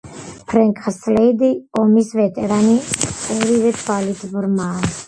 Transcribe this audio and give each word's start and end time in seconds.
ფრენკ 0.53 0.79
სლეიდი, 0.95 1.51
ომის 1.83 2.11
ვეტერანი, 2.23 2.75
ორივე 3.39 3.77
თვალით 3.85 4.27
ბრმაა. 4.35 4.93